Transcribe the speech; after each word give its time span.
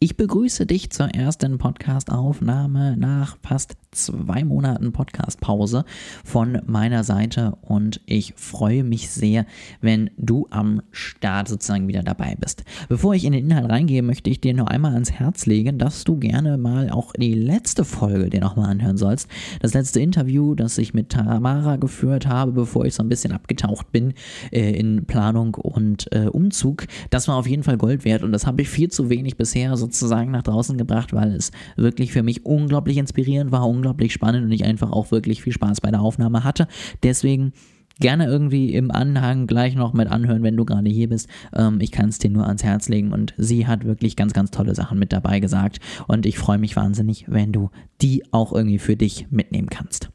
Ich 0.00 0.16
begrüße 0.16 0.64
dich 0.64 0.90
zur 0.90 1.08
ersten 1.08 1.58
Podcast-Aufnahme 1.58 2.96
nach 2.96 3.36
fast 3.42 3.74
zwei 3.90 4.44
Monaten 4.44 4.92
Podcast-Pause 4.92 5.84
von 6.24 6.60
meiner 6.66 7.02
Seite 7.02 7.56
und 7.60 8.00
ich 8.06 8.34
freue 8.36 8.84
mich 8.84 9.10
sehr, 9.10 9.44
wenn 9.80 10.10
du 10.16 10.46
am 10.50 10.80
Start 10.92 11.48
sozusagen 11.48 11.88
wieder 11.88 12.04
dabei 12.04 12.36
bist. 12.38 12.62
Bevor 12.88 13.14
ich 13.14 13.24
in 13.24 13.32
den 13.32 13.50
Inhalt 13.50 13.68
reingehe, 13.68 14.02
möchte 14.02 14.30
ich 14.30 14.40
dir 14.40 14.54
noch 14.54 14.68
einmal 14.68 14.94
ans 14.94 15.10
Herz 15.10 15.46
legen, 15.46 15.78
dass 15.78 16.04
du 16.04 16.16
gerne 16.16 16.56
mal 16.56 16.90
auch 16.90 17.12
die 17.14 17.34
letzte 17.34 17.84
Folge 17.84 18.30
dir 18.30 18.40
nochmal 18.40 18.70
anhören 18.70 18.96
sollst. 18.96 19.28
Das 19.60 19.74
letzte 19.74 20.00
Interview, 20.00 20.54
das 20.54 20.78
ich 20.78 20.94
mit 20.94 21.08
Tamara 21.08 21.76
geführt 21.76 22.28
habe, 22.28 22.52
bevor 22.52 22.84
ich 22.84 22.94
so 22.94 23.02
ein 23.02 23.08
bisschen 23.08 23.32
abgetaucht 23.32 23.90
bin 23.90 24.14
äh, 24.52 24.78
in 24.78 25.06
Planung 25.06 25.56
und 25.56 26.06
äh, 26.12 26.26
Umzug, 26.28 26.86
das 27.10 27.26
war 27.26 27.36
auf 27.36 27.48
jeden 27.48 27.64
Fall 27.64 27.78
Gold 27.78 28.04
wert 28.04 28.22
und 28.22 28.30
das 28.30 28.46
habe 28.46 28.62
ich 28.62 28.68
viel 28.68 28.90
zu 28.90 29.10
wenig 29.10 29.36
bisher 29.36 29.76
so 29.76 29.88
sozusagen 29.88 30.30
nach 30.30 30.42
draußen 30.42 30.76
gebracht, 30.76 31.12
weil 31.12 31.34
es 31.34 31.50
wirklich 31.76 32.12
für 32.12 32.22
mich 32.22 32.44
unglaublich 32.44 32.98
inspirierend 32.98 33.50
war, 33.52 33.66
unglaublich 33.78 34.12
spannend 34.12 34.44
und 34.44 34.52
ich 34.52 34.64
einfach 34.64 34.90
auch 34.90 35.10
wirklich 35.10 35.42
viel 35.42 35.52
Spaß 35.52 35.80
bei 35.80 35.90
der 35.90 36.00
Aufnahme 36.00 36.44
hatte. 36.44 36.66
Deswegen 37.02 37.52
gerne 38.00 38.26
irgendwie 38.26 38.74
im 38.74 38.90
Anhang 38.90 39.46
gleich 39.46 39.74
noch 39.74 39.92
mit 39.92 40.08
anhören, 40.08 40.42
wenn 40.42 40.56
du 40.56 40.64
gerade 40.64 40.90
hier 40.90 41.08
bist. 41.08 41.28
Ähm, 41.54 41.78
ich 41.80 41.92
kann 41.92 42.08
es 42.08 42.18
dir 42.18 42.30
nur 42.30 42.46
ans 42.46 42.64
Herz 42.64 42.88
legen 42.88 43.12
und 43.12 43.34
sie 43.36 43.66
hat 43.66 43.84
wirklich 43.84 44.16
ganz, 44.16 44.32
ganz 44.32 44.50
tolle 44.50 44.74
Sachen 44.74 44.98
mit 44.98 45.12
dabei 45.12 45.40
gesagt 45.40 45.80
und 46.06 46.26
ich 46.26 46.38
freue 46.38 46.58
mich 46.58 46.76
wahnsinnig, 46.76 47.24
wenn 47.28 47.52
du 47.52 47.70
die 48.00 48.24
auch 48.32 48.52
irgendwie 48.52 48.78
für 48.78 48.96
dich 48.96 49.26
mitnehmen 49.30 49.68
kannst. 49.68 50.10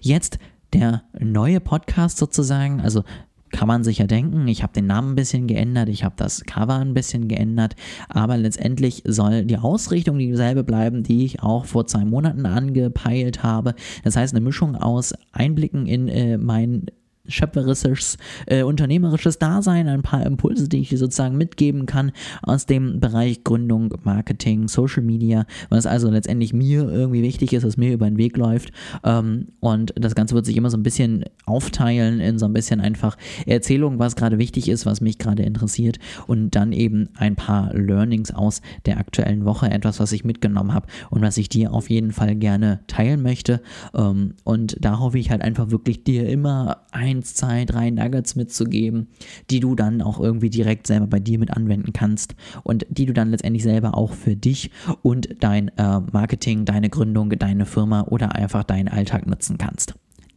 Jetzt 0.00 0.38
der 0.72 1.02
neue 1.18 1.60
Podcast 1.60 2.18
sozusagen, 2.18 2.80
also 2.80 3.04
kann 3.52 3.68
man 3.68 3.84
sich 3.84 3.98
ja 3.98 4.06
denken, 4.06 4.48
ich 4.48 4.62
habe 4.62 4.72
den 4.72 4.86
Namen 4.86 5.12
ein 5.12 5.16
bisschen 5.16 5.46
geändert, 5.46 5.88
ich 5.88 6.04
habe 6.04 6.14
das 6.16 6.44
Cover 6.44 6.76
ein 6.76 6.94
bisschen 6.94 7.28
geändert, 7.28 7.76
aber 8.08 8.36
letztendlich 8.36 9.02
soll 9.06 9.44
die 9.44 9.58
Ausrichtung 9.58 10.18
dieselbe 10.18 10.64
bleiben, 10.64 11.02
die 11.02 11.24
ich 11.24 11.42
auch 11.42 11.66
vor 11.66 11.86
zwei 11.86 12.04
Monaten 12.04 12.46
angepeilt 12.46 13.42
habe. 13.42 13.74
Das 14.02 14.16
heißt, 14.16 14.34
eine 14.34 14.44
Mischung 14.44 14.74
aus 14.74 15.14
Einblicken 15.32 15.86
in 15.86 16.08
äh, 16.08 16.38
mein 16.38 16.86
schöpferisches, 17.26 18.18
äh, 18.46 18.62
unternehmerisches 18.62 19.38
Dasein, 19.38 19.88
ein 19.88 20.02
paar 20.02 20.26
Impulse, 20.26 20.68
die 20.68 20.80
ich 20.80 20.88
dir 20.88 20.98
sozusagen 20.98 21.36
mitgeben 21.36 21.86
kann 21.86 22.12
aus 22.42 22.66
dem 22.66 22.98
Bereich 22.98 23.44
Gründung, 23.44 23.94
Marketing, 24.02 24.68
Social 24.68 25.02
Media, 25.02 25.46
was 25.68 25.86
also 25.86 26.10
letztendlich 26.10 26.52
mir 26.52 26.88
irgendwie 26.88 27.22
wichtig 27.22 27.52
ist, 27.52 27.64
was 27.64 27.76
mir 27.76 27.92
über 27.92 28.06
den 28.06 28.18
Weg 28.18 28.36
läuft. 28.36 28.72
Ähm, 29.04 29.48
und 29.60 29.94
das 29.96 30.14
Ganze 30.14 30.34
wird 30.34 30.46
sich 30.46 30.56
immer 30.56 30.70
so 30.70 30.76
ein 30.76 30.82
bisschen 30.82 31.24
aufteilen 31.46 32.20
in 32.20 32.38
so 32.38 32.46
ein 32.46 32.52
bisschen 32.52 32.80
einfach 32.80 33.16
Erzählung, 33.46 33.98
was 33.98 34.16
gerade 34.16 34.38
wichtig 34.38 34.68
ist, 34.68 34.84
was 34.84 35.00
mich 35.00 35.18
gerade 35.18 35.44
interessiert 35.44 35.98
und 36.26 36.50
dann 36.56 36.72
eben 36.72 37.08
ein 37.16 37.36
paar 37.36 37.72
Learnings 37.72 38.32
aus 38.32 38.62
der 38.86 38.98
aktuellen 38.98 39.44
Woche, 39.44 39.70
etwas, 39.70 40.00
was 40.00 40.12
ich 40.12 40.24
mitgenommen 40.24 40.74
habe 40.74 40.88
und 41.10 41.22
was 41.22 41.36
ich 41.36 41.48
dir 41.48 41.72
auf 41.72 41.88
jeden 41.88 42.10
Fall 42.10 42.34
gerne 42.34 42.80
teilen 42.88 43.22
möchte. 43.22 43.60
Ähm, 43.94 44.34
und 44.42 44.76
da 44.80 44.98
hoffe 44.98 45.18
ich 45.18 45.30
halt 45.30 45.42
einfach 45.42 45.70
wirklich 45.70 46.02
dir 46.02 46.28
immer 46.28 46.82
ein 46.90 47.11
eins, 47.12 47.34
zwei, 47.34 47.64
drei 47.64 47.90
Nuggets 47.90 48.36
mitzugeben, 48.36 49.08
die 49.50 49.60
du 49.60 49.74
dann 49.74 50.02
auch 50.02 50.18
irgendwie 50.18 50.50
direkt 50.50 50.86
selber 50.86 51.06
bei 51.06 51.20
dir 51.20 51.38
mit 51.38 51.50
anwenden 51.50 51.92
kannst 51.92 52.34
und 52.62 52.86
die 52.88 53.06
du 53.06 53.12
dann 53.12 53.30
letztendlich 53.30 53.62
selber 53.62 53.96
auch 53.96 54.12
für 54.12 54.36
dich 54.36 54.70
und 55.02 55.28
dein 55.40 55.68
äh, 55.76 56.00
Marketing, 56.12 56.64
deine 56.64 56.88
Gründung, 56.88 57.30
deine 57.30 57.66
Firma 57.66 58.02
oder 58.02 58.34
einfach 58.34 58.64
deinen 58.64 58.88
Alltag 58.88 59.26
nutzen 59.26 59.58
kannst. 59.58 59.94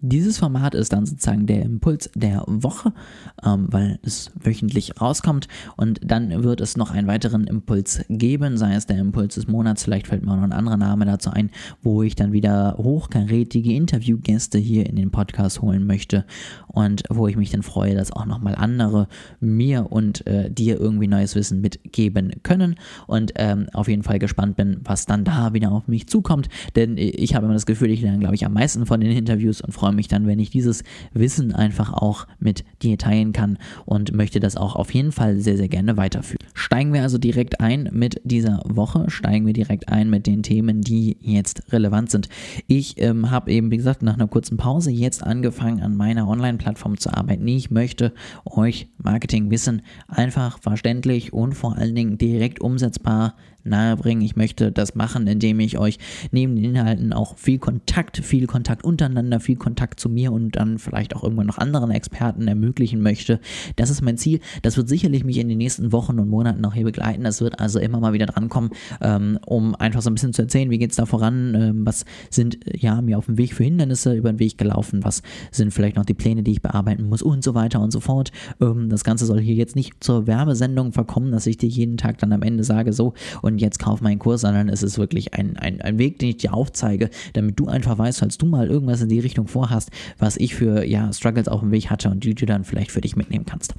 Dieses 0.07 0.37
Format 0.37 0.75
ist 0.75 0.93
dann 0.93 1.07
sozusagen 1.07 1.47
der 1.47 1.63
Impuls 1.63 2.11
der 2.13 2.43
Woche, 2.45 2.93
ähm, 3.43 3.67
weil 3.71 3.97
es 4.03 4.31
wöchentlich 4.39 5.01
rauskommt. 5.01 5.47
Und 5.77 5.99
dann 6.03 6.43
wird 6.43 6.61
es 6.61 6.77
noch 6.77 6.91
einen 6.91 7.07
weiteren 7.07 7.47
Impuls 7.47 8.05
geben, 8.07 8.57
sei 8.57 8.75
es 8.75 8.85
der 8.85 8.99
Impuls 8.99 9.33
des 9.33 9.47
Monats, 9.47 9.83
vielleicht 9.83 10.05
fällt 10.07 10.23
mir 10.23 10.31
auch 10.31 10.35
noch 10.35 10.43
ein 10.43 10.51
anderer 10.51 10.77
Name 10.77 11.05
dazu 11.05 11.31
ein, 11.31 11.49
wo 11.81 12.03
ich 12.03 12.13
dann 12.13 12.33
wieder 12.33 12.75
hochkarätige 12.77 13.73
Interviewgäste 13.73 14.59
hier 14.59 14.85
in 14.85 14.95
den 14.95 15.09
Podcast 15.09 15.63
holen 15.63 15.87
möchte 15.87 16.25
und 16.67 17.01
wo 17.09 17.27
ich 17.27 17.35
mich 17.35 17.49
dann 17.49 17.63
freue, 17.63 17.95
dass 17.95 18.11
auch 18.11 18.27
nochmal 18.27 18.53
andere 18.53 19.07
mir 19.39 19.91
und 19.91 20.27
äh, 20.27 20.51
dir 20.51 20.79
irgendwie 20.79 21.07
neues 21.07 21.33
Wissen 21.33 21.61
mitgeben 21.61 22.31
können. 22.43 22.75
Und 23.07 23.33
ähm, 23.37 23.69
auf 23.73 23.87
jeden 23.87 24.03
Fall 24.03 24.19
gespannt 24.19 24.55
bin, 24.55 24.81
was 24.83 25.07
dann 25.07 25.23
da 25.23 25.53
wieder 25.53 25.71
auf 25.71 25.87
mich 25.87 26.07
zukommt, 26.07 26.47
denn 26.75 26.95
ich 26.97 27.33
habe 27.33 27.45
immer 27.45 27.55
das 27.55 27.65
Gefühl, 27.65 27.89
ich 27.89 28.01
lerne, 28.01 28.19
glaube 28.19 28.35
ich, 28.35 28.45
am 28.45 28.53
meisten 28.53 28.85
von 28.85 28.99
den 29.01 29.11
Interviews 29.11 29.61
und 29.61 29.73
freue 29.73 29.94
freue 29.95 29.97
mich 29.97 30.07
dann, 30.09 30.27
wenn 30.27 30.39
ich 30.39 30.49
dieses 30.49 30.83
Wissen 31.13 31.53
einfach 31.53 31.93
auch 31.93 32.27
mit 32.39 32.65
dir 32.81 32.97
teilen 32.97 33.31
kann 33.31 33.57
und 33.85 34.13
möchte 34.13 34.41
das 34.41 34.57
auch 34.57 34.75
auf 34.75 34.93
jeden 34.93 35.13
Fall 35.13 35.39
sehr, 35.39 35.55
sehr 35.55 35.69
gerne 35.69 35.95
weiterführen. 35.95 36.45
Steigen 36.53 36.91
wir 36.91 37.01
also 37.01 37.17
direkt 37.17 37.61
ein 37.61 37.89
mit 37.93 38.19
dieser 38.25 38.61
Woche, 38.65 39.05
steigen 39.09 39.45
wir 39.45 39.53
direkt 39.53 39.87
ein 39.87 40.09
mit 40.09 40.27
den 40.27 40.43
Themen, 40.43 40.81
die 40.81 41.17
jetzt 41.21 41.71
relevant 41.71 42.11
sind. 42.11 42.27
Ich 42.67 43.01
ähm, 43.01 43.31
habe 43.31 43.51
eben, 43.51 43.71
wie 43.71 43.77
gesagt, 43.77 44.03
nach 44.03 44.15
einer 44.15 44.27
kurzen 44.27 44.57
Pause 44.57 44.91
jetzt 44.91 45.23
angefangen, 45.23 45.81
an 45.81 45.95
meiner 45.95 46.27
Online-Plattform 46.27 46.97
zu 46.97 47.13
arbeiten. 47.13 47.47
Ich 47.47 47.71
möchte 47.71 48.11
euch 48.43 48.89
Marketingwissen 48.97 49.81
einfach 50.09 50.59
verständlich 50.59 51.31
und 51.31 51.53
vor 51.53 51.77
allen 51.77 51.95
Dingen 51.95 52.17
direkt 52.17 52.59
umsetzbar 52.59 53.35
nahebringen. 53.65 54.23
Ich 54.23 54.35
möchte 54.35 54.71
das 54.71 54.95
machen, 54.95 55.27
indem 55.27 55.59
ich 55.59 55.77
euch 55.77 55.99
neben 56.31 56.55
den 56.55 56.65
Inhalten 56.65 57.13
auch 57.13 57.37
viel 57.37 57.59
Kontakt, 57.59 58.17
viel 58.17 58.47
Kontakt 58.47 58.83
untereinander, 58.83 59.39
viel 59.39 59.55
Kontakt 59.55 59.99
zu 59.99 60.09
mir 60.09 60.31
und 60.31 60.55
dann 60.55 60.77
vielleicht 60.77 61.15
auch 61.15 61.23
irgendwann 61.23 61.47
noch 61.47 61.57
anderen 61.57 61.91
Experten 61.91 62.47
ermöglichen 62.47 63.01
möchte. 63.01 63.39
Das 63.75 63.89
ist 63.89 64.01
mein 64.01 64.17
Ziel. 64.17 64.39
Das 64.61 64.77
wird 64.77 64.87
sicherlich 64.87 65.23
mich 65.23 65.37
in 65.37 65.49
den 65.49 65.57
nächsten 65.57 65.91
Wochen 65.91 66.19
und 66.19 66.29
Monaten 66.29 66.61
noch 66.61 66.73
hier 66.73 66.83
begleiten. 66.83 67.23
Das 67.23 67.41
wird 67.41 67.59
also 67.59 67.79
immer 67.79 67.99
mal 67.99 68.13
wieder 68.13 68.27
drankommen, 68.27 68.71
ähm, 69.01 69.39
um 69.45 69.75
einfach 69.75 70.01
so 70.01 70.09
ein 70.09 70.15
bisschen 70.15 70.33
zu 70.33 70.43
erzählen, 70.43 70.69
wie 70.69 70.77
geht 70.77 70.91
es 70.91 70.97
da 70.97 71.05
voran, 71.05 71.55
ähm, 71.55 71.85
was 71.85 72.05
sind 72.29 72.59
ja 72.73 73.01
mir 73.01 73.17
auf 73.17 73.25
dem 73.25 73.37
Weg 73.37 73.53
für 73.53 73.63
Hindernisse 73.63 74.13
über 74.13 74.31
den 74.31 74.39
Weg 74.39 74.57
gelaufen, 74.57 75.03
was 75.03 75.21
sind 75.51 75.73
vielleicht 75.73 75.95
noch 75.95 76.05
die 76.05 76.13
Pläne, 76.13 76.43
die 76.43 76.51
ich 76.51 76.61
bearbeiten 76.61 77.09
muss 77.09 77.21
und 77.21 77.43
so 77.43 77.55
weiter 77.55 77.81
und 77.81 77.91
so 77.91 77.99
fort. 77.99 78.31
Ähm, 78.61 78.89
das 78.89 79.03
Ganze 79.03 79.25
soll 79.25 79.39
hier 79.41 79.55
jetzt 79.55 79.75
nicht 79.75 80.03
zur 80.03 80.27
Werbesendung 80.27 80.91
verkommen, 80.91 81.31
dass 81.31 81.47
ich 81.47 81.57
dir 81.57 81.69
jeden 81.69 81.97
Tag 81.97 82.17
dann 82.19 82.31
am 82.33 82.41
Ende 82.41 82.63
sage, 82.63 82.93
so 82.93 83.13
und 83.41 83.54
und 83.55 83.61
jetzt 83.61 83.79
kauf 83.79 84.01
meinen 84.01 84.19
Kurs, 84.19 84.41
sondern 84.41 84.67
es 84.67 84.83
ist 84.83 84.97
wirklich 84.97 85.33
ein, 85.33 85.55
ein, 85.55 85.79
ein 85.79 85.97
Weg, 85.97 86.19
den 86.19 86.29
ich 86.29 86.37
dir 86.37 86.53
aufzeige, 86.53 87.09
damit 87.31 87.57
du 87.57 87.67
einfach 87.67 87.97
weißt, 87.97 88.19
falls 88.19 88.37
du 88.37 88.45
mal 88.45 88.67
irgendwas 88.67 89.01
in 89.01 89.07
die 89.07 89.19
Richtung 89.21 89.47
vorhast, 89.47 89.91
was 90.19 90.35
ich 90.35 90.55
für 90.55 90.83
ja, 90.83 91.11
Struggles 91.13 91.47
auf 91.47 91.61
dem 91.61 91.71
Weg 91.71 91.89
hatte 91.89 92.09
und 92.09 92.25
die 92.25 92.35
du 92.35 92.45
dann 92.45 92.65
vielleicht 92.65 92.91
für 92.91 92.99
dich 92.99 93.15
mitnehmen 93.15 93.45
kannst. 93.45 93.73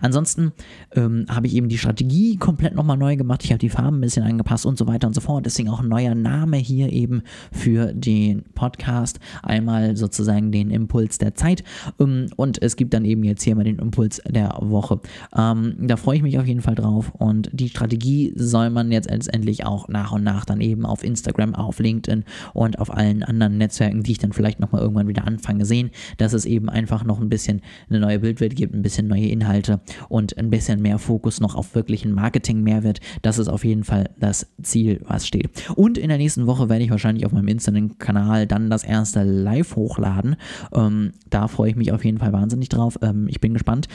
Ansonsten 0.00 0.52
ähm, 0.94 1.26
habe 1.28 1.46
ich 1.46 1.54
eben 1.54 1.68
die 1.68 1.78
Strategie 1.78 2.36
komplett 2.36 2.74
nochmal 2.74 2.96
neu 2.96 3.16
gemacht. 3.16 3.44
Ich 3.44 3.50
habe 3.50 3.58
die 3.58 3.68
Farben 3.68 3.98
ein 3.98 4.00
bisschen 4.00 4.24
angepasst 4.24 4.66
und 4.66 4.78
so 4.78 4.86
weiter 4.86 5.06
und 5.06 5.14
so 5.14 5.20
fort. 5.20 5.46
Deswegen 5.46 5.68
auch 5.68 5.80
ein 5.80 5.88
neuer 5.88 6.14
Name 6.14 6.56
hier 6.56 6.92
eben 6.92 7.22
für 7.50 7.92
den 7.92 8.44
Podcast. 8.54 9.18
Einmal 9.42 9.96
sozusagen 9.96 10.52
den 10.52 10.70
Impuls 10.70 11.18
der 11.18 11.34
Zeit 11.34 11.64
ähm, 11.98 12.26
und 12.36 12.62
es 12.62 12.76
gibt 12.76 12.94
dann 12.94 13.04
eben 13.04 13.24
jetzt 13.24 13.42
hier 13.42 13.54
mal 13.56 13.64
den 13.64 13.78
Impuls 13.78 14.20
der 14.28 14.56
Woche. 14.60 15.00
Ähm, 15.36 15.76
da 15.80 15.96
freue 15.96 16.16
ich 16.16 16.22
mich 16.22 16.38
auf 16.38 16.46
jeden 16.46 16.60
Fall 16.60 16.74
drauf 16.74 17.12
und 17.18 17.50
die 17.52 17.68
Strategie 17.68 18.32
soll 18.36 18.70
man 18.70 18.92
jetzt 18.92 19.10
letztendlich 19.10 19.64
auch 19.64 19.88
nach 19.88 20.12
und 20.12 20.24
nach 20.24 20.44
dann 20.44 20.60
eben 20.60 20.84
auf 20.84 21.04
Instagram, 21.04 21.54
auf 21.54 21.78
LinkedIn 21.78 22.24
und 22.52 22.78
auf 22.78 22.92
allen 22.92 23.22
anderen 23.22 23.58
Netzwerken, 23.58 24.02
die 24.02 24.12
ich 24.12 24.18
dann 24.18 24.32
vielleicht 24.32 24.60
nochmal 24.60 24.82
irgendwann 24.82 25.08
wieder 25.08 25.26
anfange, 25.26 25.64
sehen, 25.64 25.90
dass 26.18 26.32
es 26.32 26.44
eben 26.44 26.68
einfach 26.68 27.04
noch 27.04 27.20
ein 27.20 27.28
bisschen 27.28 27.62
eine 27.88 28.00
neue 28.00 28.18
Bildwelt 28.18 28.56
gibt, 28.56 28.74
ein 28.74 28.82
bisschen 28.82 29.08
neue 29.08 29.26
Inhalte 29.26 29.71
Seite 29.72 29.80
und 30.08 30.36
ein 30.38 30.50
bisschen 30.50 30.80
mehr 30.82 30.98
Fokus 30.98 31.40
noch 31.40 31.54
auf 31.54 31.74
wirklichen 31.74 32.12
Marketing-Mehrwert. 32.12 33.00
Das 33.22 33.38
ist 33.38 33.48
auf 33.48 33.64
jeden 33.64 33.84
Fall 33.84 34.10
das 34.18 34.46
Ziel, 34.62 35.00
was 35.06 35.26
steht. 35.26 35.50
Und 35.74 35.98
in 35.98 36.08
der 36.08 36.18
nächsten 36.18 36.46
Woche 36.46 36.68
werde 36.68 36.84
ich 36.84 36.90
wahrscheinlich 36.90 37.26
auf 37.26 37.32
meinem 37.32 37.48
Instagram-Kanal 37.48 38.46
dann 38.46 38.70
das 38.70 38.84
erste 38.84 39.22
Live 39.22 39.76
hochladen. 39.76 40.36
Ähm, 40.72 41.12
da 41.30 41.48
freue 41.48 41.70
ich 41.70 41.76
mich 41.76 41.92
auf 41.92 42.04
jeden 42.04 42.18
Fall 42.18 42.32
wahnsinnig 42.32 42.68
drauf. 42.68 42.98
Ähm, 43.02 43.26
ich 43.28 43.40
bin 43.40 43.52
gespannt 43.52 43.88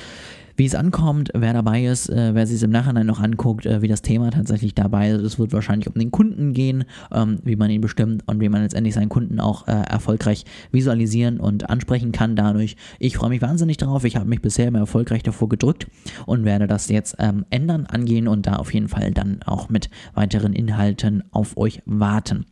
wie 0.57 0.66
es 0.66 0.75
ankommt, 0.75 1.29
wer 1.34 1.53
dabei 1.53 1.85
ist, 1.85 2.09
äh, 2.09 2.34
wer 2.34 2.45
sich 2.45 2.57
es 2.57 2.63
im 2.63 2.72
Nachhinein 2.72 3.06
noch 3.06 3.22
anguckt, 3.22 3.66
äh, 3.66 3.81
wie 3.81 3.88
das 3.88 4.01
Thema 4.01 4.31
tatsächlich 4.31 4.73
dabei 4.73 5.12
ist. 5.12 5.22
Es 5.22 5.40
wird 5.40 5.53
wahrscheinlich 5.53 5.88
um 5.88 5.94
den 5.94 6.12
Kunden 6.12 6.54
gehen, 6.54 6.83
ähm, 7.12 7.39
wie 7.44 7.56
man 7.56 7.69
ihn 7.69 7.80
bestimmt 7.80 8.24
und 8.25 8.42
wie 8.42 8.50
man 8.50 8.63
letztendlich 8.63 8.95
seinen 8.95 9.09
Kunden 9.09 9.39
auch 9.39 9.68
äh, 9.68 9.71
erfolgreich 9.71 10.45
visualisieren 10.71 11.39
und 11.39 11.69
ansprechen 11.69 12.12
kann 12.12 12.36
dadurch. 12.36 12.75
Ich 13.00 13.18
freue 13.18 13.30
mich 13.30 13.42
wahnsinnig 13.42 13.77
darauf. 13.77 14.04
Ich 14.04 14.15
habe 14.15 14.27
mich 14.27 14.42
bisher 14.42 14.68
immer 14.68 14.80
erfolgreich 14.80 15.24
davor 15.24 15.48
gedrückt 15.48 15.88
und 16.25 16.44
werde 16.44 16.68
das 16.68 16.89
jetzt 16.89 17.15
ähm, 17.19 17.45
ändern, 17.51 17.86
angehen 17.86 18.27
und 18.27 18.48
da 18.48 18.56
auf 18.56 18.74
jeden 18.74 18.89
Fall 18.89 19.12
dann 19.12 19.39
auch 19.45 19.69
mit 19.69 19.89
weiteren 20.15 20.54
Inhalten 20.54 21.24
auf 21.31 21.56
euch 21.56 21.81
warten. 21.86 22.45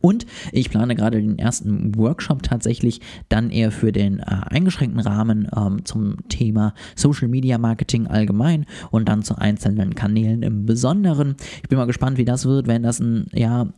Und 0.00 0.26
ich 0.52 0.70
plane 0.70 0.94
gerade 0.94 1.20
den 1.20 1.38
ersten 1.38 1.96
Workshop 1.96 2.42
tatsächlich 2.42 3.00
dann 3.28 3.50
eher 3.50 3.70
für 3.70 3.92
den 3.92 4.20
äh, 4.20 4.24
eingeschränkten 4.24 5.00
Rahmen 5.00 5.48
ähm, 5.54 5.84
zum 5.84 6.16
Thema 6.28 6.74
Social 6.96 7.28
Media 7.28 7.58
Marketing 7.58 8.06
allgemein 8.06 8.66
und 8.90 9.08
dann 9.08 9.22
zu 9.22 9.36
einzelnen 9.36 9.94
Kanälen 9.94 10.42
im 10.42 10.66
Besonderen. 10.66 11.36
Ich 11.62 11.68
bin 11.68 11.78
mal 11.78 11.86
gespannt, 11.86 12.18
wie 12.18 12.24
das 12.24 12.46
wird, 12.46 12.66
wenn 12.66 12.82
das 12.82 13.00
ein 13.00 13.26
ja 13.32 13.68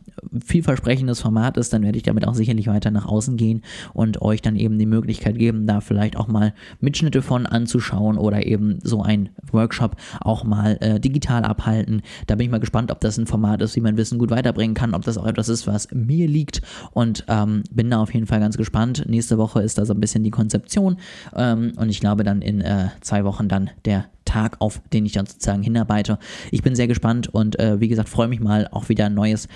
vielversprechendes 0.45 1.21
Format 1.21 1.57
ist, 1.57 1.73
dann 1.73 1.83
werde 1.83 1.97
ich 1.97 2.03
damit 2.03 2.27
auch 2.27 2.35
sicherlich 2.35 2.67
weiter 2.67 2.91
nach 2.91 3.05
außen 3.05 3.37
gehen 3.37 3.61
und 3.93 4.21
euch 4.21 4.41
dann 4.41 4.55
eben 4.55 4.77
die 4.79 4.85
Möglichkeit 4.85 5.37
geben, 5.37 5.67
da 5.67 5.81
vielleicht 5.81 6.17
auch 6.17 6.27
mal 6.27 6.53
Mitschnitte 6.79 7.21
von 7.21 7.45
anzuschauen 7.45 8.17
oder 8.17 8.45
eben 8.45 8.79
so 8.83 9.01
ein 9.01 9.29
Workshop 9.51 9.95
auch 10.21 10.43
mal 10.43 10.77
äh, 10.81 10.99
digital 10.99 11.43
abhalten. 11.43 12.01
Da 12.27 12.35
bin 12.35 12.45
ich 12.45 12.51
mal 12.51 12.59
gespannt, 12.59 12.91
ob 12.91 12.99
das 13.01 13.17
ein 13.17 13.27
Format 13.27 13.61
ist, 13.61 13.75
wie 13.75 13.81
man 13.81 13.97
Wissen 13.97 14.19
gut 14.19 14.31
weiterbringen 14.31 14.75
kann, 14.75 14.93
ob 14.93 15.03
das 15.03 15.17
auch 15.17 15.25
etwas 15.25 15.49
ist, 15.49 15.67
was 15.67 15.87
mir 15.91 16.27
liegt 16.27 16.61
und 16.91 17.25
ähm, 17.27 17.63
bin 17.71 17.89
da 17.89 18.01
auf 18.01 18.13
jeden 18.13 18.27
Fall 18.27 18.39
ganz 18.39 18.57
gespannt. 18.57 19.05
Nächste 19.07 19.37
Woche 19.37 19.61
ist 19.61 19.77
da 19.77 19.85
so 19.85 19.93
ein 19.93 19.99
bisschen 19.99 20.23
die 20.23 20.31
Konzeption 20.31 20.97
ähm, 21.35 21.73
und 21.77 21.89
ich 21.89 21.99
glaube 21.99 22.23
dann 22.23 22.41
in 22.41 22.61
äh, 22.61 22.89
zwei 23.01 23.23
Wochen 23.23 23.47
dann 23.47 23.69
der 23.85 24.05
Tag, 24.25 24.57
auf 24.59 24.81
den 24.91 25.05
ich 25.05 25.13
dann 25.13 25.25
sozusagen 25.25 25.63
hinarbeite. 25.63 26.17
Ich 26.51 26.61
bin 26.61 26.75
sehr 26.75 26.87
gespannt 26.87 27.27
und 27.27 27.59
äh, 27.59 27.79
wie 27.79 27.87
gesagt, 27.87 28.09
freue 28.09 28.27
mich 28.27 28.39
mal 28.39 28.67
auch 28.71 28.89
wieder 28.89 29.05
ein 29.05 29.13
neues 29.13 29.47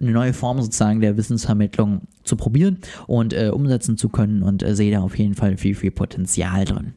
eine 0.00 0.12
neue 0.12 0.32
Form 0.32 0.60
sozusagen 0.60 1.00
der 1.00 1.16
Wissensvermittlung 1.16 2.02
zu 2.24 2.36
probieren 2.36 2.78
und 3.06 3.32
äh, 3.32 3.50
umsetzen 3.52 3.96
zu 3.96 4.08
können 4.08 4.42
und 4.42 4.62
äh, 4.62 4.74
sehe 4.74 4.92
da 4.92 5.00
auf 5.00 5.18
jeden 5.18 5.34
Fall 5.34 5.56
viel, 5.56 5.74
viel 5.74 5.90
Potenzial 5.90 6.64
drin. 6.64 6.94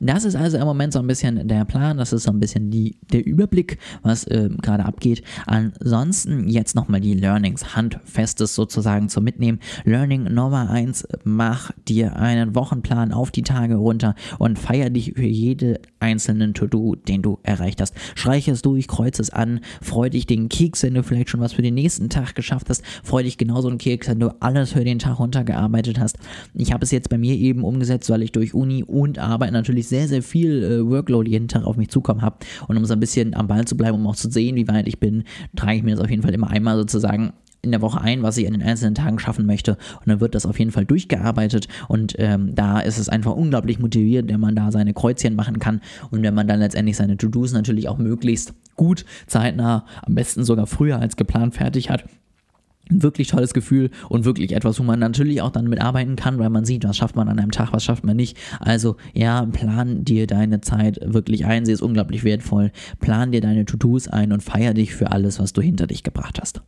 Das 0.00 0.24
ist 0.24 0.36
also 0.36 0.58
im 0.58 0.64
Moment 0.64 0.92
so 0.92 1.00
ein 1.00 1.06
bisschen 1.06 1.48
der 1.48 1.64
Plan, 1.64 1.96
das 1.96 2.12
ist 2.12 2.24
so 2.24 2.30
ein 2.30 2.38
bisschen 2.38 2.70
die, 2.70 2.96
der 3.12 3.26
Überblick, 3.26 3.78
was 4.02 4.24
äh, 4.24 4.48
gerade 4.62 4.84
abgeht. 4.84 5.22
Ansonsten 5.46 6.48
jetzt 6.48 6.76
nochmal 6.76 7.00
die 7.00 7.14
Learnings, 7.14 7.74
handfestes 7.74 8.54
sozusagen 8.54 9.08
zum 9.08 9.24
Mitnehmen. 9.24 9.58
Learning 9.84 10.24
Nummer 10.24 10.70
1, 10.70 11.08
mach 11.24 11.72
dir 11.88 12.16
einen 12.16 12.54
Wochenplan 12.54 13.12
auf 13.12 13.30
die 13.32 13.42
Tage 13.42 13.74
runter 13.74 14.14
und 14.38 14.58
feier 14.58 14.90
dich 14.90 15.14
für 15.16 15.26
jede 15.26 15.80
einzelnen 15.98 16.54
To-Do, 16.54 16.94
den 16.94 17.22
du 17.22 17.40
erreicht 17.42 17.80
hast. 17.80 17.94
Streiche 18.14 18.52
es 18.52 18.62
durch, 18.62 18.86
kreuze 18.86 19.22
es 19.22 19.30
an, 19.30 19.60
freu 19.82 20.10
dich 20.10 20.26
den 20.26 20.48
Keks, 20.48 20.84
wenn 20.84 20.94
du 20.94 21.02
vielleicht 21.02 21.30
schon 21.30 21.40
was 21.40 21.54
für 21.54 21.62
den 21.62 21.74
nächsten 21.74 22.08
Tag 22.08 22.36
geschafft 22.36 22.68
hast. 22.68 22.84
Freu 23.02 23.24
dich 23.24 23.36
genauso 23.36 23.68
einen 23.68 23.78
Keks, 23.78 24.08
wenn 24.08 24.20
du 24.20 24.34
alles 24.40 24.72
für 24.72 24.84
den 24.84 25.00
Tag 25.00 25.18
runtergearbeitet 25.18 25.98
hast. 25.98 26.18
Ich 26.54 26.72
habe 26.72 26.84
es 26.84 26.92
jetzt 26.92 27.08
bei 27.08 27.18
mir 27.18 27.34
eben 27.34 27.64
umgesetzt, 27.64 28.10
weil 28.10 28.22
ich 28.22 28.30
durch 28.30 28.54
Uni 28.54 28.84
und 28.84 29.18
Arbeit 29.18 29.52
natürlich 29.52 29.87
sehr, 29.88 30.08
sehr 30.08 30.22
viel 30.22 30.62
äh, 30.62 30.86
Workload 30.88 31.30
jeden 31.30 31.48
Tag 31.48 31.64
auf 31.64 31.76
mich 31.76 31.88
zukommen 31.88 32.22
habe. 32.22 32.38
Und 32.66 32.76
um 32.76 32.84
so 32.84 32.94
ein 32.94 33.00
bisschen 33.00 33.34
am 33.34 33.48
Ball 33.48 33.64
zu 33.64 33.76
bleiben, 33.76 33.96
um 33.96 34.06
auch 34.06 34.16
zu 34.16 34.30
sehen, 34.30 34.56
wie 34.56 34.68
weit 34.68 34.88
ich 34.88 35.00
bin, 35.00 35.24
trage 35.56 35.76
ich 35.76 35.82
mir 35.82 35.94
das 35.94 36.04
auf 36.04 36.10
jeden 36.10 36.22
Fall 36.22 36.34
immer 36.34 36.50
einmal 36.50 36.76
sozusagen 36.76 37.32
in 37.62 37.72
der 37.72 37.82
Woche 37.82 38.00
ein, 38.00 38.22
was 38.22 38.36
ich 38.36 38.46
in 38.46 38.52
den 38.52 38.62
einzelnen 38.62 38.94
Tagen 38.94 39.18
schaffen 39.18 39.46
möchte. 39.46 39.72
Und 39.72 40.06
dann 40.06 40.20
wird 40.20 40.34
das 40.34 40.46
auf 40.46 40.58
jeden 40.58 40.70
Fall 40.70 40.84
durchgearbeitet. 40.84 41.68
Und 41.88 42.14
ähm, 42.18 42.54
da 42.54 42.80
ist 42.80 42.98
es 42.98 43.08
einfach 43.08 43.34
unglaublich 43.34 43.78
motivierend, 43.78 44.30
wenn 44.30 44.40
man 44.40 44.54
da 44.54 44.70
seine 44.70 44.94
Kreuzchen 44.94 45.34
machen 45.34 45.58
kann 45.58 45.80
und 46.10 46.22
wenn 46.22 46.34
man 46.34 46.46
dann 46.46 46.60
letztendlich 46.60 46.96
seine 46.96 47.16
To-Dos 47.16 47.52
natürlich 47.52 47.88
auch 47.88 47.98
möglichst 47.98 48.54
gut, 48.76 49.04
zeitnah, 49.26 49.84
am 50.02 50.14
besten 50.14 50.44
sogar 50.44 50.66
früher 50.66 51.00
als 51.00 51.16
geplant 51.16 51.54
fertig 51.54 51.90
hat 51.90 52.04
ein 52.90 53.02
wirklich 53.02 53.28
tolles 53.28 53.54
Gefühl 53.54 53.90
und 54.08 54.24
wirklich 54.24 54.52
etwas, 54.52 54.78
wo 54.78 54.82
man 54.82 54.98
natürlich 54.98 55.42
auch 55.42 55.50
dann 55.50 55.68
mitarbeiten 55.68 56.16
kann, 56.16 56.38
weil 56.38 56.50
man 56.50 56.64
sieht, 56.64 56.84
was 56.84 56.96
schafft 56.96 57.16
man 57.16 57.28
an 57.28 57.38
einem 57.38 57.50
Tag, 57.50 57.72
was 57.72 57.84
schafft 57.84 58.04
man 58.04 58.16
nicht. 58.16 58.36
Also 58.60 58.96
ja, 59.14 59.44
plan 59.46 60.04
dir 60.04 60.26
deine 60.26 60.60
Zeit 60.60 60.98
wirklich 61.02 61.46
ein, 61.46 61.64
sie 61.64 61.72
ist 61.72 61.82
unglaublich 61.82 62.24
wertvoll. 62.24 62.72
Plan 63.00 63.32
dir 63.32 63.40
deine 63.40 63.64
To-Dos 63.64 64.08
ein 64.08 64.32
und 64.32 64.42
feier 64.42 64.74
dich 64.74 64.94
für 64.94 65.10
alles, 65.10 65.38
was 65.38 65.52
du 65.52 65.62
hinter 65.62 65.86
dich 65.86 66.02
gebracht 66.02 66.40
hast. 66.40 66.62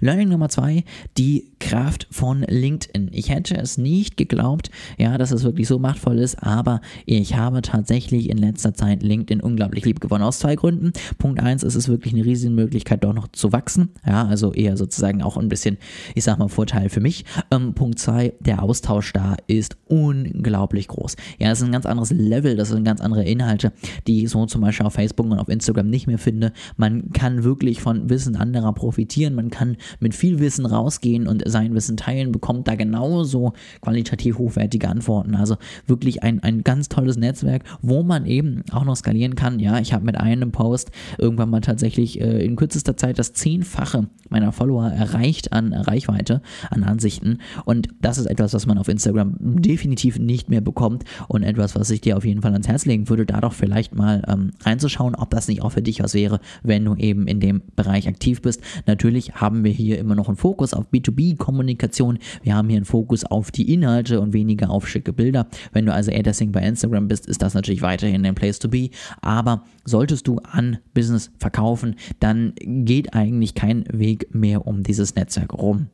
Learning 0.00 0.28
Nummer 0.28 0.48
zwei, 0.48 0.84
die 1.16 1.52
Kraft 1.60 2.06
von 2.10 2.44
LinkedIn. 2.46 3.10
Ich 3.12 3.30
hätte 3.30 3.56
es 3.56 3.78
nicht 3.78 4.16
geglaubt, 4.16 4.70
ja, 4.98 5.16
dass 5.16 5.30
es 5.30 5.44
wirklich 5.44 5.66
so 5.66 5.78
machtvoll 5.78 6.18
ist, 6.18 6.42
aber 6.42 6.80
ich 7.06 7.36
habe 7.36 7.62
tatsächlich 7.62 8.28
in 8.28 8.36
letzter 8.36 8.74
Zeit 8.74 9.02
LinkedIn 9.02 9.40
unglaublich 9.40 9.84
lieb 9.84 10.00
gewonnen. 10.00 10.24
Aus 10.24 10.38
zwei 10.40 10.56
Gründen. 10.56 10.92
Punkt 11.18 11.40
eins, 11.40 11.62
es 11.62 11.74
ist 11.74 11.88
wirklich 11.88 12.12
eine 12.12 12.24
riesige 12.24 12.52
Möglichkeit, 12.52 13.02
doch 13.02 13.14
noch 13.14 13.28
zu 13.28 13.52
wachsen. 13.52 13.90
Ja, 14.06 14.26
also 14.26 14.52
eher 14.52 14.76
sozusagen 14.76 15.22
auch 15.22 15.36
ein 15.38 15.48
bisschen, 15.48 15.78
ich 16.14 16.24
sag 16.24 16.38
mal, 16.38 16.48
Vorteil 16.48 16.90
für 16.90 17.00
mich. 17.00 17.24
Ähm, 17.50 17.74
Punkt 17.74 17.98
zwei, 17.98 18.34
der 18.40 18.62
Austausch 18.62 19.12
da 19.12 19.36
ist 19.46 19.76
unglaublich 19.86 20.88
groß. 20.88 21.16
Ja, 21.38 21.48
das 21.48 21.60
ist 21.60 21.64
ein 21.64 21.72
ganz 21.72 21.86
anderes 21.86 22.10
Level, 22.10 22.56
das 22.56 22.68
sind 22.68 22.84
ganz 22.84 23.00
andere 23.00 23.24
Inhalte, 23.24 23.72
die 24.06 24.24
ich 24.24 24.30
so 24.30 24.44
zum 24.44 24.60
Beispiel 24.60 24.84
auf 24.84 24.94
Facebook 24.94 25.26
und 25.26 25.38
auf 25.38 25.48
Instagram 25.48 25.88
nicht 25.88 26.06
mehr 26.06 26.18
finde. 26.18 26.52
Man 26.76 27.12
kann 27.12 27.42
wirklich 27.42 27.80
von 27.80 28.10
Wissen 28.10 28.36
anderer 28.36 28.74
profitieren, 28.74 29.34
man 29.34 29.50
kann 29.50 29.63
kann 29.64 29.76
mit 30.00 30.14
viel 30.14 30.38
Wissen 30.40 30.66
rausgehen 30.66 31.26
und 31.26 31.42
sein 31.46 31.74
Wissen 31.74 31.96
teilen, 31.96 32.32
bekommt 32.32 32.68
da 32.68 32.74
genauso 32.74 33.52
qualitativ 33.80 34.38
hochwertige 34.38 34.88
Antworten. 34.88 35.34
Also 35.34 35.56
wirklich 35.86 36.22
ein, 36.22 36.42
ein 36.42 36.62
ganz 36.62 36.88
tolles 36.88 37.16
Netzwerk, 37.16 37.64
wo 37.82 38.02
man 38.02 38.26
eben 38.26 38.62
auch 38.72 38.84
noch 38.84 38.96
skalieren 38.96 39.34
kann. 39.34 39.58
Ja, 39.58 39.78
ich 39.78 39.92
habe 39.92 40.04
mit 40.04 40.18
einem 40.18 40.52
Post 40.52 40.90
irgendwann 41.18 41.50
mal 41.50 41.60
tatsächlich 41.60 42.20
äh, 42.20 42.44
in 42.44 42.56
kürzester 42.56 42.96
Zeit 42.96 43.18
das 43.18 43.32
Zehnfache 43.32 44.08
meiner 44.28 44.52
Follower 44.52 44.88
erreicht 44.88 45.52
an 45.52 45.72
Reichweite, 45.72 46.42
an 46.70 46.82
Ansichten. 46.82 47.38
Und 47.64 47.88
das 48.00 48.18
ist 48.18 48.26
etwas, 48.26 48.52
was 48.52 48.66
man 48.66 48.78
auf 48.78 48.88
Instagram 48.88 49.36
definitiv 49.40 50.18
nicht 50.18 50.48
mehr 50.48 50.60
bekommt 50.60 51.04
und 51.28 51.42
etwas, 51.42 51.74
was 51.74 51.90
ich 51.90 52.00
dir 52.00 52.16
auf 52.16 52.24
jeden 52.24 52.42
Fall 52.42 52.52
ans 52.52 52.68
Herz 52.68 52.84
legen 52.84 53.08
würde, 53.08 53.26
da 53.26 53.40
doch 53.40 53.52
vielleicht 53.52 53.94
mal 53.94 54.22
ähm, 54.28 54.52
reinzuschauen, 54.62 55.14
ob 55.14 55.30
das 55.30 55.48
nicht 55.48 55.62
auch 55.62 55.70
für 55.70 55.82
dich 55.82 56.02
was 56.02 56.14
wäre, 56.14 56.40
wenn 56.62 56.84
du 56.84 56.94
eben 56.96 57.26
in 57.26 57.40
dem 57.40 57.62
Bereich 57.76 58.08
aktiv 58.08 58.42
bist. 58.42 58.60
Natürlich 58.86 59.34
haben 59.34 59.53
haben 59.54 59.62
wir 59.64 59.70
hier 59.70 59.98
immer 60.00 60.16
noch 60.16 60.26
einen 60.26 60.36
Fokus 60.36 60.74
auf 60.74 60.86
B2B-Kommunikation. 60.92 62.18
Wir 62.42 62.56
haben 62.56 62.68
hier 62.68 62.78
einen 62.78 62.84
Fokus 62.84 63.24
auf 63.24 63.52
die 63.52 63.72
Inhalte 63.72 64.20
und 64.20 64.32
weniger 64.32 64.68
auf 64.68 64.88
schicke 64.88 65.12
Bilder. 65.12 65.46
Wenn 65.72 65.86
du 65.86 65.92
also 65.92 66.10
deswegen 66.10 66.50
bei 66.50 66.60
Instagram 66.60 67.06
bist, 67.06 67.26
ist 67.26 67.40
das 67.40 67.54
natürlich 67.54 67.82
weiterhin 67.82 68.26
ein 68.26 68.34
Place 68.34 68.58
to 68.58 68.68
be. 68.68 68.90
Aber 69.20 69.62
solltest 69.84 70.26
du 70.26 70.38
an 70.38 70.78
Business 70.92 71.30
verkaufen, 71.38 71.94
dann 72.18 72.54
geht 72.64 73.14
eigentlich 73.14 73.54
kein 73.54 73.84
Weg 73.92 74.34
mehr 74.34 74.66
um 74.66 74.82
dieses 74.82 75.14
Netzwerk 75.14 75.54
rum. 75.54 75.86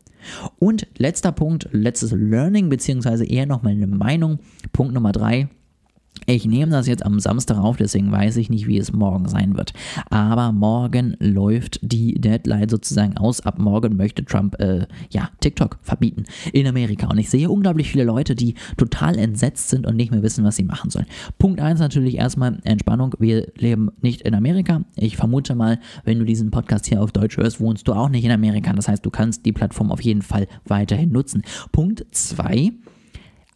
Und 0.59 0.87
letzter 0.97 1.33
Punkt, 1.33 1.69
letztes 1.73 2.13
Learning, 2.13 2.71
beziehungsweise 2.71 3.27
eher 3.27 3.45
nochmal 3.45 3.73
eine 3.73 3.87
Meinung. 3.87 4.39
Punkt 4.73 4.95
Nummer 4.95 5.13
drei 5.13 5.49
ich 6.27 6.47
nehme 6.47 6.71
das 6.71 6.87
jetzt 6.87 7.05
am 7.05 7.19
Samstag 7.19 7.59
auf, 7.59 7.77
deswegen 7.77 8.13
weiß 8.13 8.37
ich 8.37 8.51
nicht, 8.51 8.67
wie 8.67 8.79
es 8.79 8.93
morgen 8.93 9.29
sein 9.29 9.57
wird. 9.57 9.73
Aber 10.11 10.53
morgen 10.53 11.17
läuft 11.19 11.81
die 11.83 12.15
Deadline 12.15 12.69
sozusagen 12.69 13.17
aus. 13.17 13.41
Ab 13.41 13.59
morgen 13.59 13.97
möchte 13.97 14.25
Trump 14.25 14.61
äh, 14.61 14.87
ja 15.11 15.31
TikTok 15.41 15.79
verbieten 15.83 16.25
in 16.53 16.67
Amerika. 16.67 17.09
Und 17.09 17.19
ich 17.19 17.31
sehe 17.31 17.51
unglaublich 17.51 17.91
viele 17.91 18.05
Leute, 18.05 18.35
die 18.35 18.55
total 18.77 19.19
entsetzt 19.19 19.71
sind 19.71 19.87
und 19.87 19.97
nicht 19.97 20.11
mehr 20.11 20.23
wissen, 20.23 20.45
was 20.45 20.57
sie 20.57 20.65
machen 20.65 20.91
sollen. 20.91 21.07
Punkt 21.39 21.61
1 21.61 21.81
natürlich 21.81 22.17
erstmal 22.17 22.61
Entspannung. 22.65 23.15
Wir 23.19 23.49
leben 23.57 23.91
nicht 24.01 24.23
in 24.23 24.35
Amerika. 24.35 24.83
Ich 24.97 25.17
vermute 25.17 25.55
mal, 25.55 25.81
wenn 26.05 26.19
du 26.19 26.25
diesen 26.25 26.51
Podcast 26.51 26.87
hier 26.87 27.03
auf 27.03 27.13
Deutsch 27.13 27.39
hörst, 27.39 27.61
wohnst 27.61 27.89
du 27.89 27.93
auch 27.93 28.09
nicht 28.09 28.25
in 28.25 28.31
Amerika. 28.31 28.73
Das 28.73 28.89
heißt, 28.89 29.05
du 29.05 29.11
kannst 29.11 29.47
die 29.47 29.53
Plattform 29.53 29.91
auf 29.91 30.03
jeden 30.03 30.23
Fall 30.23 30.47
weiterhin 30.67 31.11
nutzen. 31.11 31.43
Punkt 31.73 32.07
2. 32.11 32.73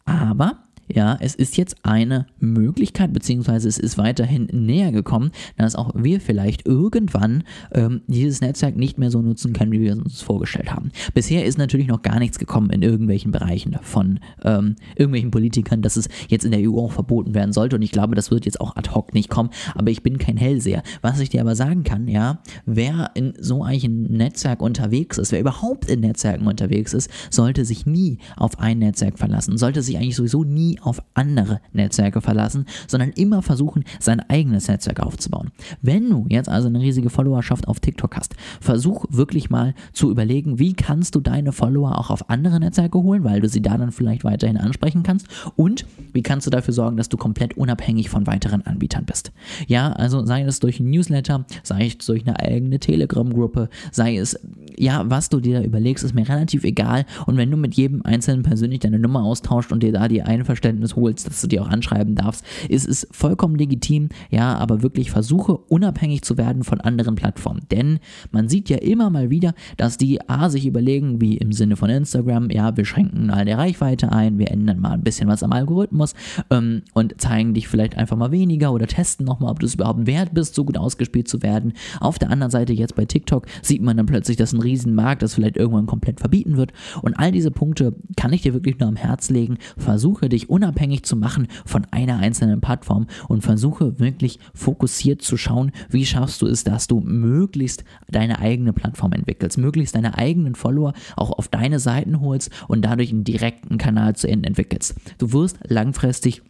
Aber 0.05 0.64
ja, 0.87 1.17
es 1.19 1.35
ist 1.35 1.57
jetzt 1.57 1.77
eine 1.83 2.27
Möglichkeit, 2.39 3.13
beziehungsweise 3.13 3.67
es 3.67 3.77
ist 3.77 3.97
weiterhin 3.97 4.47
näher 4.51 4.91
gekommen, 4.91 5.31
dass 5.57 5.75
auch 5.75 5.91
wir 5.95 6.21
vielleicht 6.21 6.65
irgendwann 6.67 7.43
ähm, 7.73 8.01
dieses 8.07 8.41
Netzwerk 8.41 8.75
nicht 8.75 8.97
mehr 8.97 9.11
so 9.11 9.21
nutzen 9.21 9.53
können, 9.53 9.71
wie 9.71 9.81
wir 9.81 9.93
es 9.93 9.99
uns 9.99 10.21
vorgestellt 10.21 10.71
haben. 10.71 10.91
Bisher 11.13 11.45
ist 11.45 11.57
natürlich 11.57 11.87
noch 11.87 12.01
gar 12.01 12.19
nichts 12.19 12.39
gekommen 12.39 12.69
in 12.69 12.81
irgendwelchen 12.81 13.31
Bereichen 13.31 13.77
von 13.81 14.19
ähm, 14.43 14.75
irgendwelchen 14.95 15.31
Politikern, 15.31 15.81
dass 15.81 15.95
es 15.95 16.07
jetzt 16.29 16.45
in 16.45 16.51
der 16.51 16.61
EU 16.61 16.79
auch 16.79 16.91
verboten 16.91 17.33
werden 17.33 17.53
sollte. 17.53 17.75
Und 17.75 17.81
ich 17.81 17.91
glaube, 17.91 18.15
das 18.15 18.31
wird 18.31 18.45
jetzt 18.45 18.61
auch 18.61 18.75
ad 18.75 18.91
hoc 18.91 19.13
nicht 19.13 19.29
kommen. 19.29 19.49
Aber 19.73 19.89
ich 19.89 20.03
bin 20.03 20.17
kein 20.17 20.37
Hellseher. 20.37 20.83
Was 21.01 21.19
ich 21.19 21.29
dir 21.29 21.41
aber 21.41 21.55
sagen 21.55 21.83
kann, 21.83 22.07
ja, 22.07 22.39
wer 22.65 23.11
in 23.15 23.33
so 23.39 23.63
einem 23.63 24.03
Netzwerk 24.03 24.61
unterwegs 24.61 25.17
ist, 25.17 25.31
wer 25.31 25.39
überhaupt 25.39 25.89
in 25.89 26.01
Netzwerken 26.01 26.47
unterwegs 26.47 26.93
ist, 26.93 27.09
sollte 27.29 27.65
sich 27.65 27.85
nie 27.85 28.19
auf 28.37 28.59
ein 28.59 28.79
Netzwerk 28.79 29.17
verlassen, 29.17 29.57
sollte 29.57 29.81
sich 29.81 29.97
eigentlich 29.97 30.15
sowieso 30.15 30.43
nie 30.43 30.74
auf 30.81 31.01
andere 31.13 31.61
Netzwerke 31.73 32.21
verlassen, 32.21 32.65
sondern 32.87 33.11
immer 33.11 33.41
versuchen, 33.41 33.83
sein 33.99 34.19
eigenes 34.29 34.67
Netzwerk 34.67 34.99
aufzubauen. 34.99 35.51
Wenn 35.81 36.09
du 36.09 36.25
jetzt 36.29 36.49
also 36.49 36.67
eine 36.67 36.79
riesige 36.79 37.09
Followerschaft 37.09 37.67
auf 37.67 37.79
TikTok 37.79 38.15
hast, 38.15 38.35
versuch 38.59 39.05
wirklich 39.09 39.49
mal 39.49 39.73
zu 39.93 40.11
überlegen, 40.11 40.59
wie 40.59 40.73
kannst 40.73 41.15
du 41.15 41.19
deine 41.19 41.51
Follower 41.51 41.97
auch 41.97 42.09
auf 42.09 42.29
andere 42.29 42.59
Netzwerke 42.59 42.97
holen, 42.97 43.23
weil 43.23 43.41
du 43.41 43.49
sie 43.49 43.61
da 43.61 43.77
dann 43.77 43.91
vielleicht 43.91 44.23
weiterhin 44.23 44.57
ansprechen 44.57 45.03
kannst 45.03 45.27
und 45.55 45.85
wie 46.13 46.23
kannst 46.23 46.47
du 46.47 46.51
dafür 46.51 46.73
sorgen, 46.73 46.97
dass 46.97 47.09
du 47.09 47.17
komplett 47.17 47.57
unabhängig 47.57 48.09
von 48.09 48.27
weiteren 48.27 48.65
Anbietern 48.65 49.05
bist. 49.05 49.31
Ja, 49.67 49.91
also 49.91 50.25
sei 50.25 50.43
es 50.43 50.59
durch 50.59 50.79
ein 50.79 50.89
Newsletter, 50.89 51.45
sei 51.63 51.87
es 51.87 51.97
durch 51.99 52.27
eine 52.27 52.39
eigene 52.39 52.79
Telegram-Gruppe, 52.79 53.69
sei 53.91 54.17
es, 54.17 54.39
ja, 54.77 55.03
was 55.09 55.29
du 55.29 55.39
dir 55.39 55.59
da 55.59 55.65
überlegst, 55.65 56.03
ist 56.03 56.15
mir 56.15 56.27
relativ 56.27 56.63
egal 56.63 57.05
und 57.25 57.37
wenn 57.37 57.51
du 57.51 57.57
mit 57.57 57.75
jedem 57.75 58.05
Einzelnen 58.05 58.43
persönlich 58.43 58.79
deine 58.79 58.99
Nummer 58.99 59.23
austauscht 59.23 59.71
und 59.71 59.83
dir 59.83 59.91
da 59.91 60.07
die 60.07 60.21
Einverständnis 60.21 60.95
holst, 60.95 61.27
dass 61.27 61.41
du 61.41 61.47
dir 61.47 61.61
auch 61.61 61.69
anschreiben 61.69 62.15
darfst, 62.15 62.45
ist 62.69 62.87
es 62.87 63.07
vollkommen 63.11 63.55
legitim, 63.55 64.09
ja, 64.29 64.55
aber 64.57 64.81
wirklich 64.81 65.11
versuche 65.11 65.57
unabhängig 65.57 66.23
zu 66.23 66.37
werden 66.37 66.63
von 66.63 66.81
anderen 66.81 67.15
Plattformen. 67.15 67.61
Denn 67.71 67.99
man 68.31 68.49
sieht 68.49 68.69
ja 68.69 68.77
immer 68.77 69.09
mal 69.09 69.29
wieder, 69.29 69.53
dass 69.77 69.97
die 69.97 70.27
A 70.29 70.49
sich 70.49 70.65
überlegen, 70.65 71.21
wie 71.21 71.37
im 71.37 71.51
Sinne 71.51 71.75
von 71.75 71.89
Instagram, 71.89 72.49
ja, 72.49 72.75
wir 72.75 72.85
schränken 72.85 73.27
mal 73.27 73.45
der 73.45 73.57
Reichweite 73.57 74.11
ein, 74.11 74.39
wir 74.39 74.51
ändern 74.51 74.79
mal 74.79 74.91
ein 74.91 75.03
bisschen 75.03 75.27
was 75.27 75.43
am 75.43 75.51
Algorithmus 75.51 76.13
ähm, 76.49 76.83
und 76.93 77.19
zeigen 77.19 77.53
dich 77.53 77.67
vielleicht 77.67 77.97
einfach 77.97 78.17
mal 78.17 78.31
weniger 78.31 78.73
oder 78.73 78.87
testen 78.87 79.25
nochmal, 79.25 79.51
ob 79.51 79.59
du 79.59 79.65
es 79.65 79.75
überhaupt 79.75 80.07
wert 80.07 80.33
bist, 80.33 80.55
so 80.55 80.65
gut 80.65 80.77
ausgespielt 80.77 81.27
zu 81.27 81.41
werden. 81.41 81.73
Auf 81.99 82.19
der 82.19 82.29
anderen 82.29 82.51
Seite 82.51 82.73
jetzt 82.73 82.95
bei 82.95 83.05
TikTok 83.05 83.45
sieht 83.61 83.81
man 83.81 83.97
dann 83.97 84.05
plötzlich, 84.05 84.37
dass 84.37 84.53
ein 84.53 84.59
Riesenmarkt 84.65 85.21
das 85.21 85.35
vielleicht 85.35 85.57
irgendwann 85.57 85.85
komplett 85.85 86.19
verbieten 86.19 86.57
wird. 86.57 86.73
Und 87.01 87.13
all 87.13 87.31
diese 87.31 87.51
Punkte 87.51 87.95
kann 88.17 88.33
ich 88.33 88.41
dir 88.41 88.53
wirklich 88.53 88.79
nur 88.79 88.89
am 88.89 88.95
Herz 88.95 89.29
legen. 89.29 89.57
Versuche 89.77 90.29
dich 90.29 90.49
unabhängig 90.49 91.03
zu 91.03 91.15
machen 91.15 91.47
von 91.65 91.85
einer 91.91 92.17
einzelnen 92.17 92.61
Plattform 92.61 93.07
und 93.27 93.43
versuche 93.43 93.99
wirklich 93.99 94.39
fokussiert 94.53 95.21
zu 95.21 95.37
schauen, 95.37 95.71
wie 95.89 96.05
schaffst 96.05 96.41
du 96.41 96.47
es, 96.47 96.63
dass 96.63 96.87
du 96.87 96.99
möglichst 96.99 97.83
deine 98.09 98.39
eigene 98.39 98.73
Plattform 98.73 99.13
entwickelst, 99.13 99.57
möglichst 99.57 99.95
deine 99.95 100.17
eigenen 100.17 100.55
Follower 100.55 100.93
auch 101.15 101.31
auf 101.31 101.47
deine 101.47 101.79
Seiten 101.79 102.19
holst 102.19 102.49
und 102.67 102.83
dadurch 102.83 103.11
einen 103.11 103.23
direkten 103.23 103.77
Kanal 103.77 104.15
zu 104.15 104.27
Ende 104.27 104.47
entwickelst. 104.47 104.95
Du 105.17 105.31
wirst 105.31 105.59
langfristig 105.67 106.41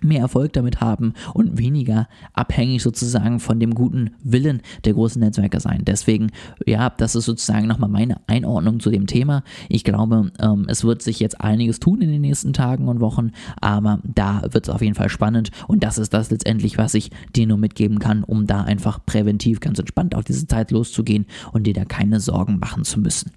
mehr 0.00 0.20
Erfolg 0.20 0.52
damit 0.52 0.80
haben 0.80 1.14
und 1.32 1.58
weniger 1.58 2.08
abhängig 2.32 2.82
sozusagen 2.82 3.40
von 3.40 3.60
dem 3.60 3.74
guten 3.74 4.10
Willen 4.22 4.62
der 4.84 4.94
großen 4.94 5.20
Netzwerke 5.20 5.60
sein. 5.60 5.82
Deswegen, 5.84 6.30
ja, 6.66 6.90
das 6.90 7.14
ist 7.14 7.24
sozusagen 7.24 7.66
nochmal 7.66 7.88
meine 7.88 8.20
Einordnung 8.26 8.80
zu 8.80 8.90
dem 8.90 9.06
Thema. 9.06 9.42
Ich 9.68 9.84
glaube, 9.84 10.32
ähm, 10.40 10.66
es 10.68 10.84
wird 10.84 11.02
sich 11.02 11.20
jetzt 11.20 11.40
einiges 11.40 11.80
tun 11.80 12.00
in 12.00 12.10
den 12.10 12.20
nächsten 12.20 12.52
Tagen 12.52 12.88
und 12.88 13.00
Wochen, 13.00 13.32
aber 13.60 14.00
da 14.02 14.42
wird 14.50 14.68
es 14.68 14.74
auf 14.74 14.82
jeden 14.82 14.94
Fall 14.94 15.08
spannend 15.08 15.50
und 15.68 15.84
das 15.84 15.98
ist 15.98 16.14
das 16.14 16.30
letztendlich, 16.30 16.78
was 16.78 16.94
ich 16.94 17.10
dir 17.34 17.46
nur 17.46 17.58
mitgeben 17.58 17.98
kann, 17.98 18.24
um 18.24 18.46
da 18.46 18.62
einfach 18.62 19.04
präventiv 19.04 19.60
ganz 19.60 19.78
entspannt 19.78 20.14
auf 20.14 20.24
diese 20.24 20.46
Zeit 20.46 20.70
loszugehen 20.70 21.26
und 21.52 21.66
dir 21.66 21.74
da 21.74 21.84
keine 21.84 22.20
Sorgen 22.20 22.58
machen 22.58 22.84
zu 22.84 23.00
müssen. 23.00 23.32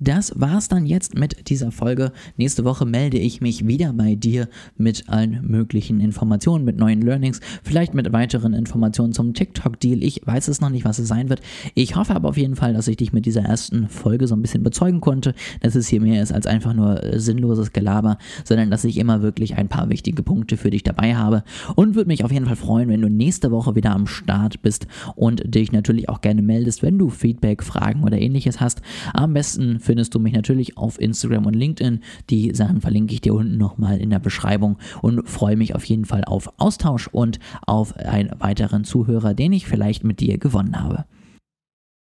Das 0.00 0.32
war's 0.36 0.68
dann 0.68 0.86
jetzt 0.86 1.18
mit 1.18 1.48
dieser 1.48 1.72
Folge. 1.72 2.12
Nächste 2.36 2.64
Woche 2.64 2.86
melde 2.86 3.18
ich 3.18 3.40
mich 3.40 3.66
wieder 3.66 3.92
bei 3.92 4.14
dir 4.14 4.48
mit 4.76 5.08
allen 5.08 5.44
möglichen 5.44 5.98
Informationen, 5.98 6.64
mit 6.64 6.78
neuen 6.78 7.02
Learnings, 7.02 7.40
vielleicht 7.64 7.94
mit 7.94 8.12
weiteren 8.12 8.54
Informationen 8.54 9.12
zum 9.12 9.34
TikTok-Deal. 9.34 10.04
Ich 10.04 10.20
weiß 10.24 10.46
es 10.46 10.60
noch 10.60 10.70
nicht, 10.70 10.84
was 10.84 11.00
es 11.00 11.08
sein 11.08 11.28
wird. 11.28 11.40
Ich 11.74 11.96
hoffe 11.96 12.14
aber 12.14 12.28
auf 12.28 12.36
jeden 12.36 12.54
Fall, 12.54 12.74
dass 12.74 12.86
ich 12.86 12.96
dich 12.96 13.12
mit 13.12 13.26
dieser 13.26 13.42
ersten 13.42 13.88
Folge 13.88 14.28
so 14.28 14.36
ein 14.36 14.42
bisschen 14.42 14.62
bezeugen 14.62 15.00
konnte, 15.00 15.34
dass 15.62 15.74
es 15.74 15.88
hier 15.88 16.00
mehr 16.00 16.22
ist 16.22 16.32
als 16.32 16.46
einfach 16.46 16.74
nur 16.74 17.02
äh, 17.02 17.18
sinnloses 17.18 17.72
Gelaber, 17.72 18.18
sondern 18.44 18.70
dass 18.70 18.84
ich 18.84 18.98
immer 18.98 19.22
wirklich 19.22 19.56
ein 19.56 19.66
paar 19.66 19.88
wichtige 19.88 20.22
Punkte 20.22 20.56
für 20.56 20.70
dich 20.70 20.84
dabei 20.84 21.16
habe 21.16 21.42
und 21.74 21.96
würde 21.96 22.06
mich 22.06 22.24
auf 22.24 22.30
jeden 22.30 22.46
Fall 22.46 22.54
freuen, 22.54 22.88
wenn 22.88 23.02
du 23.02 23.10
nächste 23.10 23.50
Woche 23.50 23.74
wieder 23.74 23.90
am 23.90 24.06
Start 24.06 24.62
bist 24.62 24.86
und 25.16 25.42
dich 25.52 25.72
natürlich 25.72 26.08
auch 26.08 26.20
gerne 26.20 26.42
meldest, 26.42 26.84
wenn 26.84 26.98
du 26.98 27.10
Feedback, 27.10 27.64
Fragen 27.64 28.04
oder 28.04 28.18
ähnliches 28.18 28.60
hast. 28.60 28.80
Am 29.12 29.34
besten 29.34 29.80
findest 29.88 30.14
du 30.14 30.18
mich 30.18 30.34
natürlich 30.34 30.76
auf 30.76 31.00
Instagram 31.00 31.46
und 31.46 31.56
LinkedIn. 31.56 32.00
Die 32.28 32.54
Sachen 32.54 32.82
verlinke 32.82 33.14
ich 33.14 33.22
dir 33.22 33.32
unten 33.32 33.56
nochmal 33.56 33.96
in 33.96 34.10
der 34.10 34.18
Beschreibung 34.18 34.76
und 35.00 35.26
freue 35.26 35.56
mich 35.56 35.74
auf 35.74 35.82
jeden 35.84 36.04
Fall 36.04 36.24
auf 36.24 36.52
Austausch 36.58 37.08
und 37.08 37.38
auf 37.64 37.96
einen 37.96 38.30
weiteren 38.38 38.84
Zuhörer, 38.84 39.32
den 39.32 39.54
ich 39.54 39.66
vielleicht 39.66 40.04
mit 40.04 40.20
dir 40.20 40.36
gewonnen 40.36 40.78
habe. 40.78 41.06